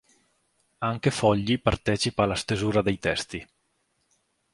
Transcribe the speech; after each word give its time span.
Anche 0.79 1.11
Fogli 1.11 1.61
partecipa 1.61 2.23
alla 2.23 2.33
stesura 2.33 2.81
dei 2.81 2.97
testi. 2.97 3.47